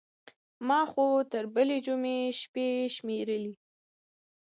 [0.57, 3.53] خو ما تر بلې جمعې شېبې شمېرلې.